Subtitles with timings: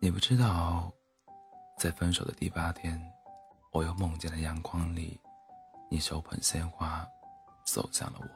[0.00, 0.92] 你不知道，
[1.76, 3.00] 在分手的第八天，
[3.72, 5.20] 我又梦见了阳光里，
[5.90, 7.04] 你手捧鲜花，
[7.66, 8.28] 走向了我。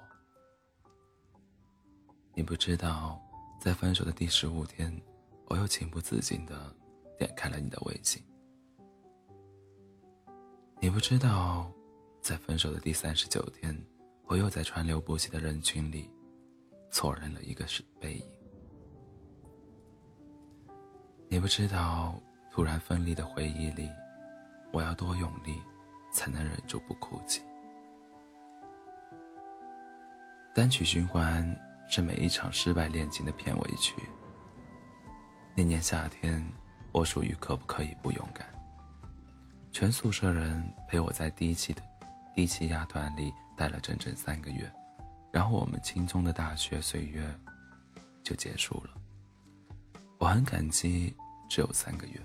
[2.35, 3.23] 你不知道，
[3.61, 4.93] 在分手的第十五天，
[5.47, 6.75] 我又情不自禁的
[7.17, 8.21] 点开了你的微信。
[10.81, 11.71] 你不知道，
[12.21, 13.81] 在分手的第三十九天，
[14.25, 16.11] 我又在川流不息的人群里，
[16.91, 18.42] 错认了一个是背影。
[21.33, 22.15] 你不知道，
[22.51, 23.89] 突然分离的回忆里，
[24.71, 25.59] 我要多用力，
[26.13, 27.41] 才能忍住不哭泣。
[30.55, 31.43] 单曲循环
[31.89, 33.95] 是每一场失败恋情的片尾曲。
[35.57, 36.47] 那年夏天，
[36.93, 38.47] 我属于可不可以不勇敢？
[39.73, 41.81] 全宿舍人陪我在低气的
[42.35, 44.71] 低气压团里待了整整三个月，
[45.33, 47.27] 然后我们轻松的大学岁月
[48.23, 48.91] 就结束了。
[50.19, 51.17] 我很感激。
[51.53, 52.19] 只有三个月，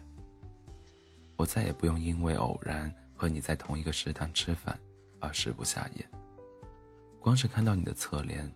[1.36, 4.80] 我再也不用因为偶然和你在同一个食堂吃饭
[5.20, 6.10] 而食不下咽。
[7.20, 8.50] 光是看到你的侧脸，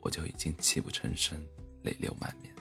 [0.00, 1.40] 我就已经泣不成声，
[1.84, 2.52] 泪流满面。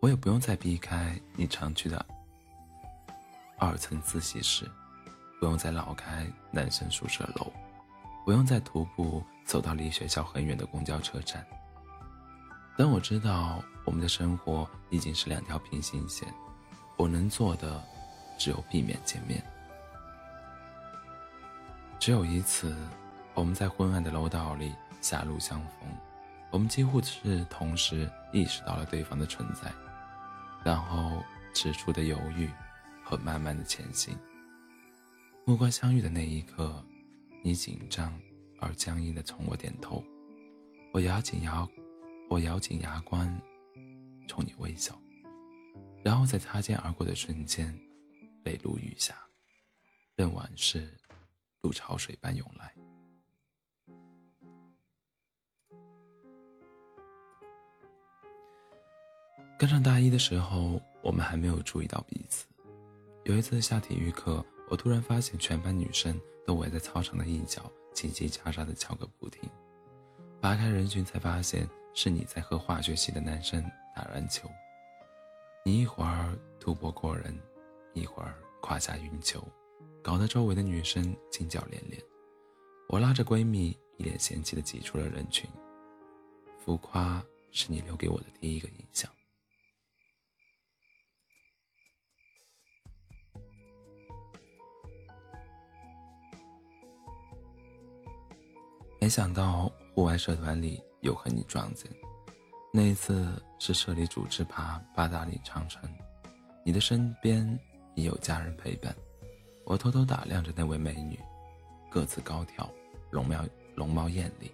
[0.00, 2.04] 我也不用再避开你常去的
[3.60, 4.68] 二层自习室，
[5.38, 7.52] 不用再绕开男生宿舍楼，
[8.24, 11.46] 不用再徒步走到离学校很远的公交车站。
[12.76, 16.26] 当我知道我们的生活已经是两条平行线，
[16.96, 17.82] 我能做的
[18.38, 19.42] 只有避免见面。
[22.00, 22.74] 只有一次，
[23.34, 25.88] 我们在昏暗的楼道里狭路相逢，
[26.50, 29.70] 我们几乎是同时意识到了对方的存在，
[30.64, 32.50] 然后指出的犹豫
[33.04, 34.16] 和慢慢的前行。
[35.44, 36.82] 目光相遇的那一刻，
[37.44, 38.18] 你紧张
[38.60, 40.02] 而僵硬的冲我点头，
[40.92, 41.68] 我咬紧牙。
[42.32, 43.28] 我咬紧牙关，
[44.26, 44.98] 冲你微笑，
[46.02, 47.78] 然后在擦肩而过的瞬间，
[48.42, 49.14] 泪如雨下，
[50.16, 50.96] 任往事
[51.60, 52.74] 如潮水般涌来。
[59.58, 62.46] 刚上大一的时候，我们还没有注意到彼此。
[63.24, 69.50] 有一次下体育课，我突然发现全班女生都围在操场的一角，叽叽喳喳的叫个不停。
[70.40, 71.68] 扒开人群，才发现。
[71.94, 73.62] 是你在和化学系的男生
[73.94, 74.50] 打篮球，
[75.64, 77.38] 你一会儿突破过人，
[77.92, 79.46] 一会儿胯下运球，
[80.02, 82.02] 搞得周围的女生惊叫连连。
[82.88, 85.48] 我拉着闺蜜一脸嫌弃的挤出了人群。
[86.58, 89.10] 浮夸是你留给我的第一个印象。
[99.00, 100.82] 没想到户外社团里。
[101.02, 101.90] 又和你撞见，
[102.72, 105.82] 那一次是社里组织爬八达岭长城，
[106.64, 107.58] 你的身边
[107.94, 108.94] 已有家人陪伴。
[109.64, 111.18] 我偷偷打量着那位美女，
[111.90, 112.68] 个子高挑，
[113.10, 114.50] 容貌容貌艳丽，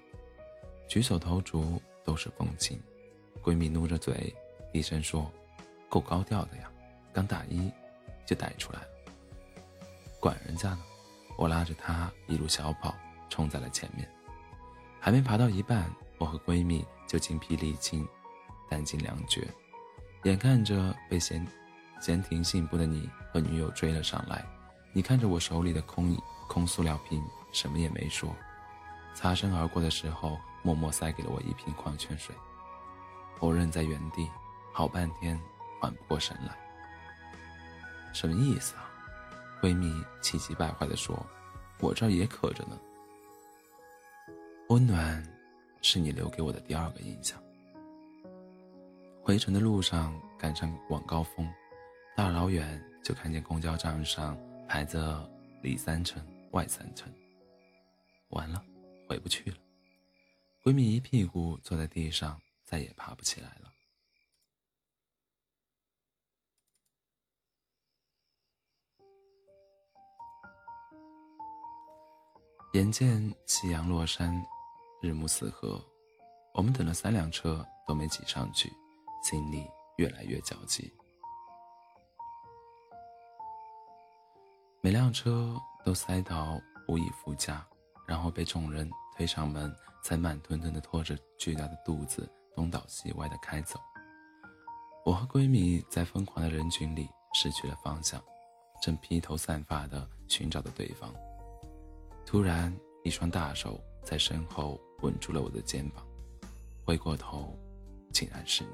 [0.88, 2.80] 举手投足都是风情。
[3.42, 4.34] 闺蜜努着嘴，
[4.72, 5.30] 低声说
[5.88, 6.70] ：“够高调的呀，
[7.12, 7.70] 刚大一
[8.26, 8.88] 就带出来了。”
[10.20, 10.82] 管人家呢！
[11.36, 12.94] 我拉着她一路小跑，
[13.28, 14.08] 冲在了前面，
[14.98, 15.90] 还没爬到一半。
[16.18, 18.06] 我和闺蜜就精疲力尽，
[18.68, 19.48] 弹尽粮绝，
[20.24, 21.46] 眼看着被闲
[22.00, 24.44] 闲庭信步的你和女友追了上来，
[24.92, 26.16] 你看着我手里的空
[26.48, 28.34] 空塑料瓶，什么也没说，
[29.14, 32.34] 擦身而过的时候，默默塞给了我一瓶矿泉水。
[33.40, 34.28] 我愣在原地，
[34.72, 35.40] 好半天
[35.80, 36.56] 缓不过神来。
[38.12, 38.90] 什么意思啊？
[39.62, 41.24] 闺蜜气急败坏地说
[41.78, 42.78] ：“我这儿也渴着呢。”
[44.68, 45.37] 温暖。
[45.82, 47.42] 是你留给我的第二个印象。
[49.22, 51.46] 回程的路上赶上晚高峰，
[52.16, 55.30] 大老远就看见公交站上排着
[55.62, 56.22] 里三层
[56.52, 57.12] 外三层。
[58.30, 58.62] 完了，
[59.08, 59.56] 回不去了。
[60.62, 63.72] 闺蜜一屁股坐在地上，再也爬不起来了。
[72.74, 74.42] 眼见夕阳落山。
[75.00, 75.80] 日暮四合，
[76.54, 78.68] 我们等了三辆车都没挤上去，
[79.22, 79.64] 心里
[79.96, 80.92] 越来越焦急。
[84.80, 87.64] 每辆车都塞到无以复加，
[88.08, 89.72] 然后被众人推上门，
[90.02, 93.78] 才慢吞吞地拖着巨大的肚子东倒西歪地开走。
[95.04, 98.20] 我和闺蜜在疯狂的人群里失去了方向，
[98.82, 101.14] 正披头散发地寻找着对方。
[102.26, 104.76] 突然，一双大手在身后。
[105.02, 106.04] 吻住了我的肩膀，
[106.84, 107.56] 回过头，
[108.12, 108.70] 竟然是你。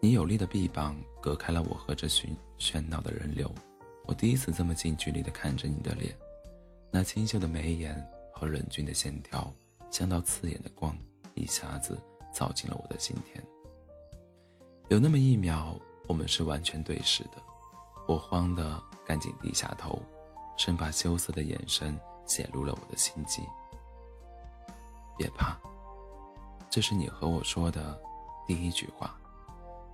[0.00, 3.50] 你有力的臂膀隔开了我和这群喧闹的人流。
[4.04, 6.12] 我第一次这么近距离的看着你的脸，
[6.90, 9.50] 那清秀的眉眼和冷峻的线条，
[9.90, 10.96] 像道刺眼的光，
[11.34, 11.96] 一下子
[12.34, 13.42] 照进了我的心田。
[14.88, 15.78] 有那么一秒，
[16.08, 17.40] 我们是完全对视的，
[18.08, 20.02] 我慌得赶紧低下头，
[20.58, 21.96] 生怕羞涩的眼神
[22.32, 23.42] 显露了我的心机。
[25.18, 25.54] 别怕，
[26.70, 28.00] 这是你和我说的
[28.46, 29.14] 第一句话，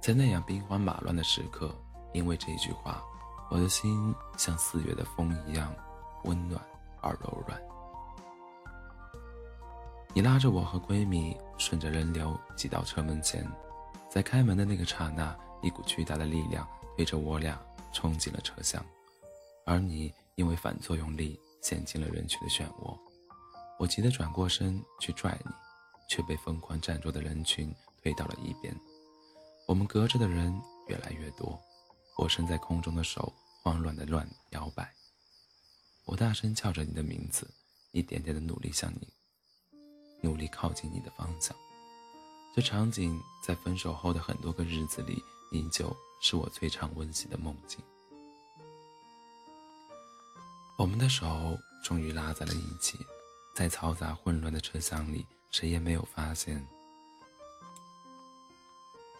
[0.00, 1.74] 在那样兵荒马乱的时刻，
[2.12, 3.02] 因为这句话。
[3.50, 5.74] 我的心像四月的风一样
[6.24, 6.62] 温暖
[7.00, 7.58] 而柔软。
[10.12, 13.50] 你拉着我和闺蜜顺着人流挤到车门前，
[14.10, 17.58] 在开门的那个刹那，一股巨大的力量推着我俩
[17.90, 18.84] 冲进了车厢，
[19.64, 22.98] 而你因为反作用力陷进了人群的漩涡。
[23.78, 25.50] 我急得转过身去拽你，
[26.08, 28.74] 却被疯狂站住的人群推到了一边。
[29.66, 30.52] 我们隔着的人
[30.88, 31.58] 越来越多。
[32.16, 33.32] 我伸在空中的手
[33.62, 34.92] 慌乱的乱摇摆，
[36.04, 37.48] 我大声叫着你的名字，
[37.92, 39.06] 一点点的努力向你，
[40.20, 41.56] 努力靠近你的方向。
[42.56, 45.22] 这场景在分手后的很多个日子里，
[45.52, 47.80] 依旧是我最常温习的梦境。
[50.78, 53.04] 我们的手终于拉在了一起，
[53.52, 56.64] 在嘈杂混乱的车厢里，谁也没有发现，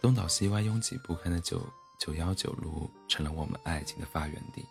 [0.01, 1.61] 东倒西歪、拥挤不堪的九。
[1.99, 4.65] 九幺九路成了我们爱情的发源地。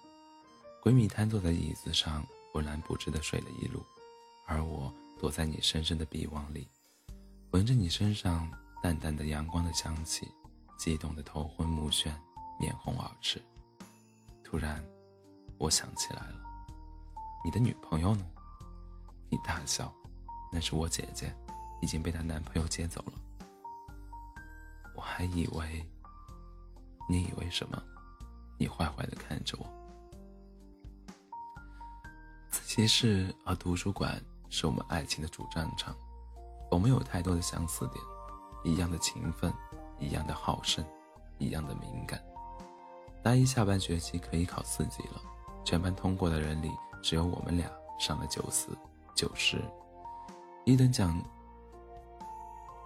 [0.83, 3.85] 闺蜜瘫坐在椅子上，浑然不知的睡了一路，
[4.47, 4.91] 而我
[5.21, 6.67] 躲在你深深的臂弯里，
[7.51, 8.51] 闻着你身上
[8.83, 10.27] 淡淡的阳光的香气，
[10.79, 12.11] 激动的头昏目眩，
[12.59, 13.43] 面红耳赤。
[14.43, 14.83] 突然，
[15.59, 16.41] 我想起来了，
[17.45, 18.25] 你的女朋友呢？
[19.29, 19.93] 你大笑，
[20.53, 21.35] 那是我姐姐，
[21.81, 23.13] 已经被她男朋友接走了。
[24.95, 25.85] 我还以为。
[27.11, 27.83] 你以为什么？
[28.59, 29.67] 你坏坏的看着我。
[32.51, 35.97] 自习室和图书馆是我们爱情的主战场，
[36.71, 38.05] 我们有太多的相似点，
[38.65, 39.51] 一样的勤奋，
[39.99, 40.85] 一样的好胜，
[41.39, 42.23] 一样的敏感。
[43.23, 45.23] 大一下半学期可以考四级了，
[45.65, 46.71] 全班通过的人里
[47.03, 48.69] 只有我们俩上了九四
[49.15, 49.63] 九十，
[50.65, 51.21] 一等奖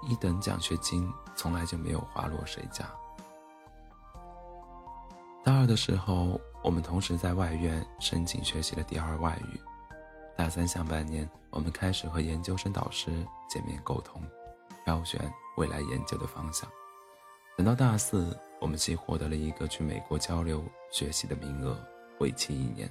[0.09, 2.85] 一等奖学金从来就没有滑落谁家。
[5.44, 9.61] 大二的时候，我们同时在外院申请学习了第二外语。
[10.37, 13.11] 大三下半年，我们开始和研究生导师
[13.49, 14.23] 见面沟通，
[14.85, 15.20] 挑选
[15.56, 16.69] 未来研究的方向。
[17.56, 21.76] 等到大四，我们既获得了一个去美国交流学习的名额，
[22.19, 22.88] 为期一年。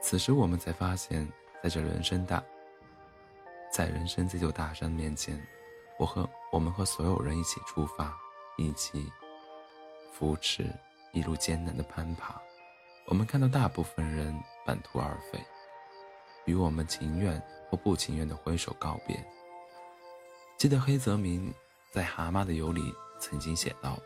[0.00, 1.30] 此时，我们才发现，
[1.62, 2.42] 在这人生大，
[3.72, 5.40] 在人生这座大山面前，
[5.98, 8.16] 我和我们和所有人一起出发，
[8.56, 9.10] 一起
[10.12, 10.66] 扶持。
[11.12, 12.40] 一路艰难的攀爬，
[13.06, 14.32] 我们看到大部分人
[14.64, 15.44] 半途而废，
[16.44, 19.20] 与我们情愿或不情愿的挥手告别。
[20.56, 21.52] 记得黑泽明
[21.90, 23.98] 在《蛤蟆的游》里曾经写道：“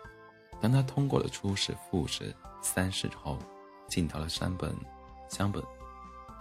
[0.63, 3.39] 当他通过了初试、复试、三试后，
[3.87, 4.75] 进到了山本、
[5.29, 5.63] 香本、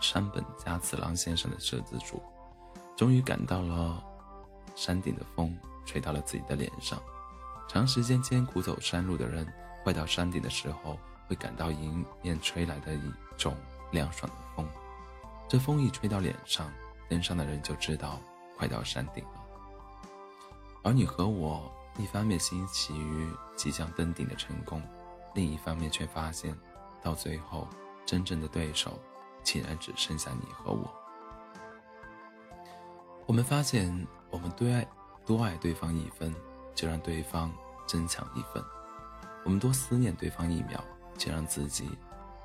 [0.03, 2.21] 山本加次郎先生的摄资处，
[2.97, 4.04] 终于感到了
[4.75, 7.01] 山顶的风吹到了自己的脸上。
[7.69, 9.47] 长时间艰苦走山路的人。”
[9.83, 10.97] 快到山顶的时候，
[11.28, 13.54] 会感到迎面吹来的一种
[13.92, 14.66] 凉爽的风。
[15.45, 16.71] 这风一吹到脸上，
[17.09, 18.18] 登上的人就知道
[18.57, 19.31] 快到山顶了。
[20.83, 24.81] 而你和我，一方面欣喜于即将登顶的成功，
[25.33, 26.57] 另一方面却发现，
[27.01, 27.68] 到最后，
[28.06, 28.97] 真正的对手
[29.44, 30.94] 竟然只剩下你和我。
[33.26, 34.88] 我们发现，我们对爱
[35.26, 36.33] 多爱对方一分，
[36.73, 37.54] 就让对方
[37.88, 38.64] 争抢一分。
[39.45, 40.83] 我们多思念对方一秒，
[41.18, 41.90] 就让自己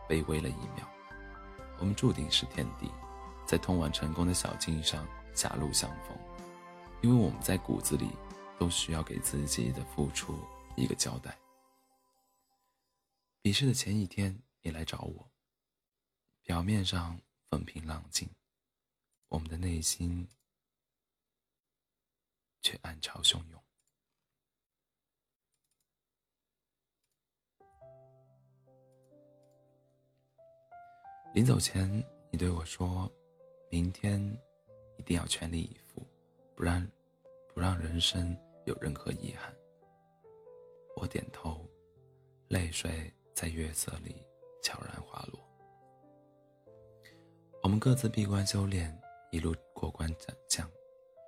[0.08, 0.88] 卑微了一秒。
[1.78, 2.90] 我们注定是天敌，
[3.46, 6.16] 在通往成功的小径上狭路相逢，
[7.00, 8.10] 因为我们在骨子里
[8.58, 10.38] 都需要给自己的付出
[10.74, 11.36] 一个交代。
[13.42, 15.30] 笔试的前一天，你来找我，
[16.48, 18.26] 表面上风平浪静，
[19.28, 20.26] 我们的内心
[22.62, 23.62] 却暗潮汹涌。
[31.34, 31.86] 临走前，
[32.32, 33.12] 你对我说
[33.70, 34.18] ：“明天
[34.96, 36.02] 一定要全力以赴，
[36.56, 36.82] 不让
[37.52, 39.54] 不让人生有任何遗憾。”
[40.96, 41.68] 我点头，
[42.48, 44.24] 泪水在月色里
[44.62, 45.46] 悄然滑落。
[47.68, 48.98] 我们各自闭关修炼，
[49.30, 50.66] 一路过关斩将，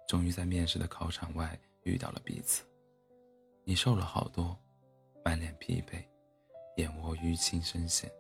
[0.09, 2.65] 终于在面试的考场外遇到了彼此。
[3.63, 4.57] 你瘦了好多，
[5.23, 6.03] 满脸疲惫，
[6.79, 8.11] 眼窝淤青深陷，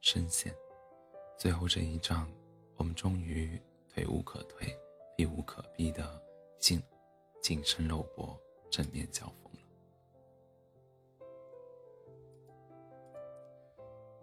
[0.00, 0.50] 深陷。
[1.36, 2.26] 最后这一仗，
[2.76, 4.74] 我们终于退无可退，
[5.14, 6.18] 避无可避的
[6.58, 6.82] 近
[7.42, 8.34] 近身肉搏，
[8.70, 9.60] 正面交锋了。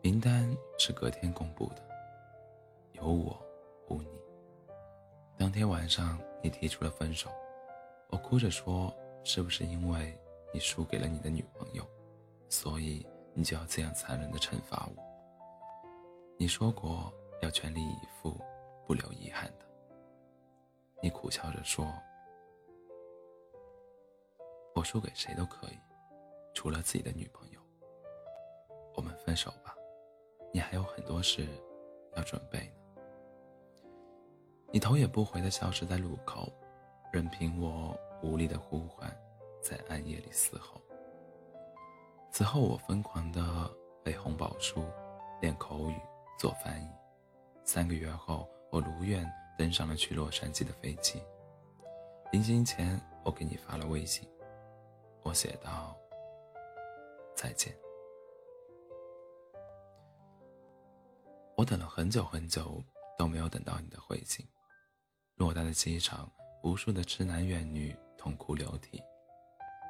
[0.02, 1.93] 名单是隔天公布的，
[3.04, 3.38] 有我
[3.90, 4.22] 无你。
[5.38, 7.30] 当天晚上，你提出了分手，
[8.10, 8.94] 我哭着说
[9.26, 10.18] ：“是不是因为
[10.54, 11.86] 你输给了你的女朋友，
[12.48, 15.04] 所以你就要这样残忍的惩罚我？”
[16.40, 17.14] 你说过。
[17.42, 18.40] 要全力以赴，
[18.88, 19.66] 不留遗憾的。
[21.02, 21.86] 你苦笑着说
[24.74, 25.78] ：“我输给谁都可以，
[26.54, 27.60] 除了自己的女朋友。
[28.96, 29.76] 我们分手吧，
[30.54, 31.46] 你还有很多事
[32.16, 32.83] 要准备呢。”
[34.74, 36.52] 你头也不回的消失在路口，
[37.12, 39.16] 任凭我无力的呼唤，
[39.62, 40.82] 在暗夜里嘶吼。
[42.32, 43.72] 此后，我疯狂的
[44.04, 44.84] 背红宝书，
[45.40, 45.96] 练口语，
[46.40, 46.88] 做翻译。
[47.64, 51.22] 三个月后，我如愿登上了去洛杉矶的飞机。
[52.32, 54.28] 临行前，我给你发了微信，
[55.22, 55.96] 我写道
[57.38, 57.72] ：“再见。”
[61.56, 62.84] 我等了很久很久，
[63.20, 64.44] 都没有等到你的回信。
[65.38, 66.32] 偌大的机场，
[66.64, 69.02] 无数的痴男怨女痛哭流涕，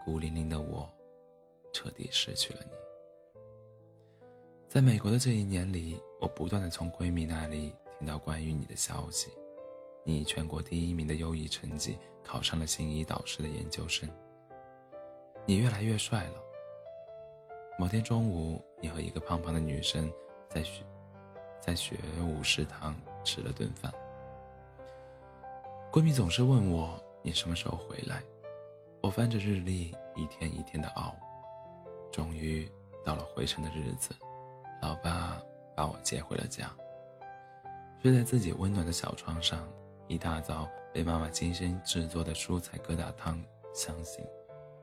[0.05, 0.89] 孤零零的我，
[1.73, 2.71] 彻底失去了你。
[4.69, 9.31] 在美国的这一年里，我不断的从闺蜜那里听到关于你的消息。
[10.05, 14.09] 你以全国第一名的优异成绩考上了心仪导师的研究生。
[15.45, 16.41] 你越来越帅了。
[17.77, 20.11] 某天中午，你和一个胖胖的女生
[20.49, 20.83] 在学，
[21.61, 23.93] 在学武食堂吃了顿饭。
[25.93, 28.23] 闺蜜总是问我你什么时候回来，
[28.99, 31.15] 我翻着日历一天一天的熬，
[32.11, 32.67] 终于
[33.05, 34.09] 到了回程的日子。
[34.81, 35.39] 老爸
[35.75, 36.67] 把我接回了家，
[38.01, 39.69] 睡在自己温暖的小床上，
[40.07, 43.39] 一大早被妈妈精心制作的蔬菜疙瘩汤
[43.71, 44.25] 香醒，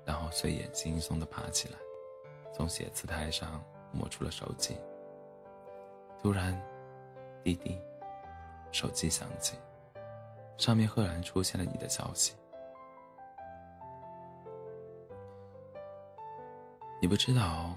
[0.05, 1.75] 然后睡眼惺忪地爬起来，
[2.55, 4.77] 从写字台上摸出了手机。
[6.23, 6.57] 突然，
[7.43, 7.77] 滴滴，
[8.71, 9.57] 手机响起，
[10.59, 12.35] 上面赫然出现了你的消息。
[17.01, 17.77] 你不知道。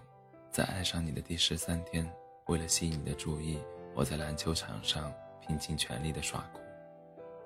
[0.51, 2.07] 在爱上你的第十三天，
[2.45, 3.57] 为了吸引你的注意，
[3.95, 5.11] 我在篮球场上
[5.41, 6.59] 拼尽全力的耍酷。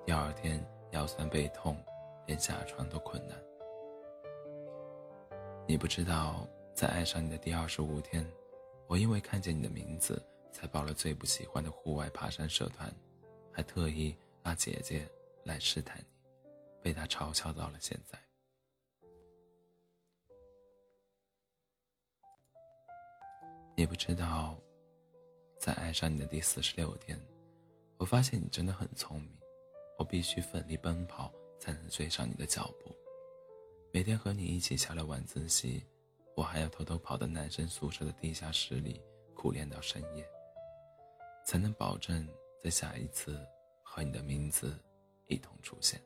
[0.04, 1.74] 第二天腰酸背痛，
[2.26, 3.34] 连下床都困难。
[5.66, 8.30] 你不知道，在爱上你的第二十五天，
[8.86, 12.94] 我因为看见你的名字，才报了最不喜欢的户外爬山社团，
[13.50, 15.08] 还特意拉姐姐
[15.48, 16.04] 来试探你，
[16.82, 18.18] 被他嘲笑到了现在。
[23.74, 24.60] 你不知道，
[25.58, 27.18] 在爱上你的第四十六天，
[27.96, 29.38] 我发现你真的很聪明。
[29.98, 32.94] 我必须奋力奔跑，才能追上你的脚步。
[33.92, 35.82] 每天和你一起下了晚自习，
[36.36, 39.02] 我还要偷偷跑到男生宿舍的地下室里
[39.34, 40.24] 苦练到深夜，
[41.44, 42.28] 才能保证
[42.62, 43.44] 在下一次
[43.82, 44.78] 和你的名字
[45.28, 46.00] 一同出现。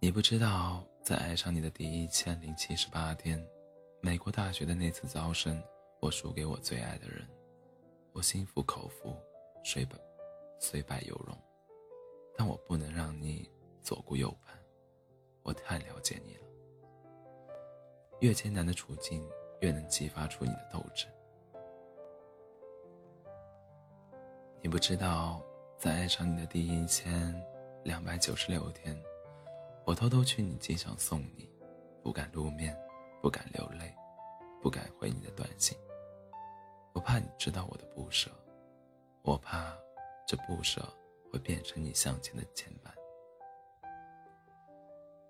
[0.00, 3.40] 你不知道，在爱上你的第一千零七十八天。
[4.00, 5.62] 美国大学的那次招生，
[6.00, 7.24] 我输给我最爱的人，
[8.12, 9.14] 我心服口服，
[9.62, 9.96] 虽败
[10.58, 11.38] 虽败犹荣，
[12.36, 13.48] 但我不能让你
[13.80, 14.58] 左顾右盼，
[15.44, 16.42] 我太了解你了。
[18.18, 19.24] 越艰难的处境，
[19.60, 21.06] 越能激发出你的斗志。
[24.60, 25.40] 你不知道，
[25.82, 27.34] 在爱上你的第一千
[27.82, 28.96] 两百九十六天，
[29.84, 31.50] 我偷偷去你机场送你，
[32.04, 32.72] 不敢露面。
[33.20, 33.92] 不敢流泪，
[34.60, 35.76] 不敢回你的短信。
[36.92, 38.30] 我怕你知道我的不舍，
[39.22, 39.76] 我怕
[40.24, 40.82] 这不舍
[41.32, 42.92] 会变成你向前的牵绊。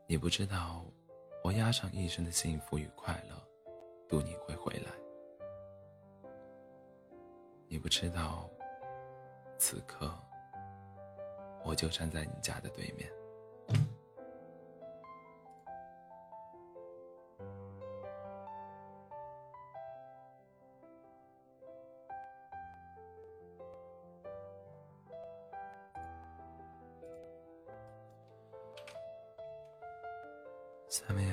[0.07, 0.85] 你不知道，
[1.43, 3.43] 我押上一生的幸福与快乐，
[4.07, 4.91] 赌你会回来。
[7.69, 8.51] 你不知道，
[9.59, 10.15] 此刻
[11.65, 13.11] 我就站在你家的对面。
[30.93, 31.27] 下面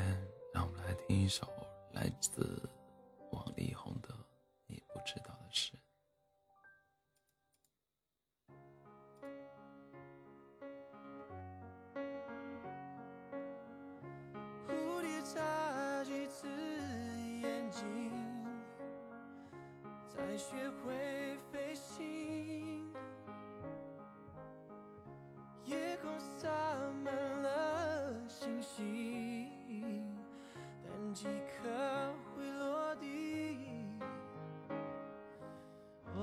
[0.54, 1.46] 让我们来听一首
[1.92, 2.58] 来自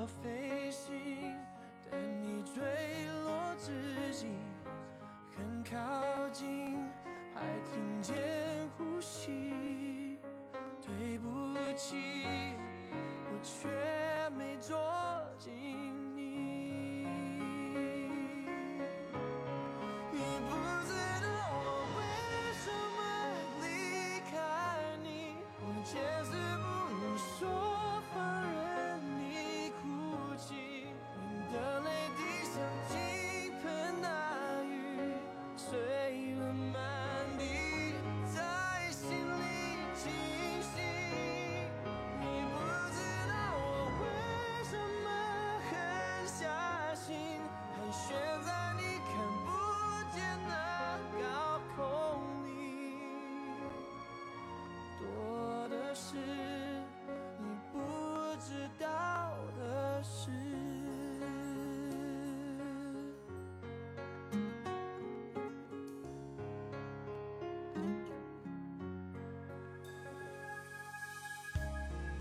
[0.07, 0.95] 飞行
[1.91, 2.63] 但你坠
[3.25, 3.73] 落之
[4.13, 4.29] 际
[5.37, 6.79] 很靠近
[7.35, 8.17] 还听见
[8.77, 10.19] 呼吸
[10.81, 11.29] 对不
[11.77, 12.36] 起。
[58.47, 58.87] 知道
[59.59, 60.31] 的事。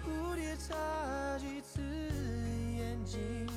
[0.03, 1.79] 蝴蝶眨几次
[2.75, 3.47] 眼睛，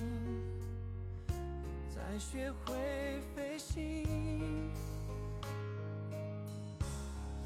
[1.89, 4.05] 才学会飞行。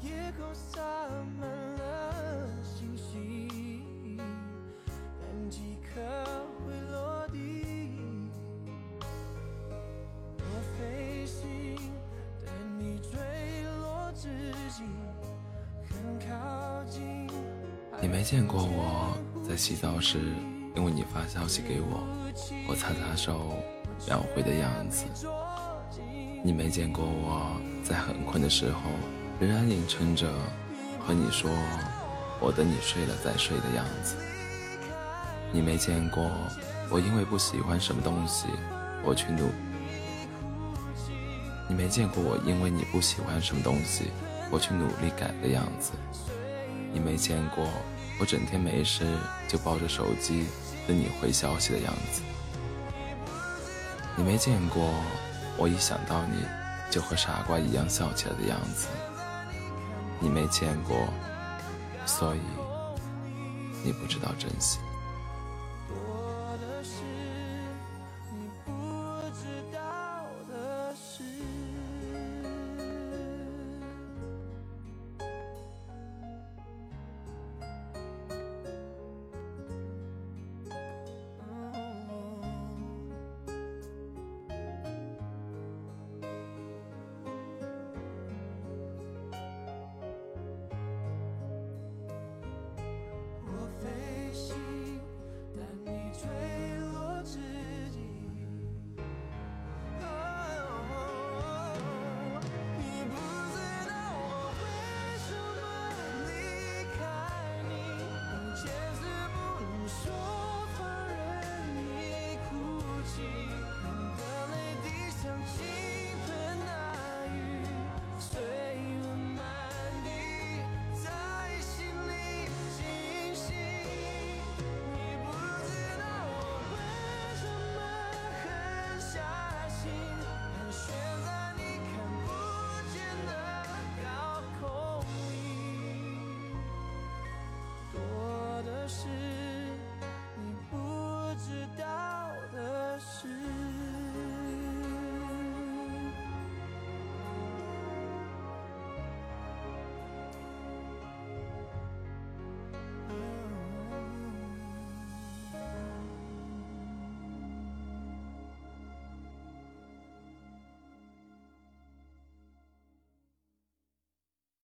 [0.01, 0.81] 夜空洒
[1.39, 3.42] 满了星星，
[18.03, 19.17] 你没见过我。
[19.47, 20.19] 在洗澡时，
[20.75, 22.03] 因为你发消息给我，
[22.67, 23.53] 我擦擦手
[24.05, 25.05] 秒回的样子。
[26.43, 28.81] 你没见过我在很困的时候，
[29.39, 30.29] 仍然硬撑着
[30.99, 31.49] 和你说
[32.41, 34.17] 我等你睡了再睡的样子。
[35.53, 36.29] 你没见过
[36.89, 38.47] 我因为不喜欢什么东西，
[39.05, 39.49] 我去努。
[41.69, 44.07] 你没见过我因为你不喜欢什么东西，
[44.51, 45.93] 我去努力改的样子。
[46.93, 47.67] 你没见过。
[48.19, 49.03] 我整天没事
[49.47, 50.45] 就抱着手机
[50.87, 52.21] 等你回消息的样子，
[54.15, 54.87] 你没见过
[55.57, 56.45] 我一想到你
[56.91, 58.87] 就和傻瓜一样笑起来的样子，
[60.19, 60.95] 你没见过，
[62.05, 62.39] 所以
[63.83, 64.77] 你不知道珍惜。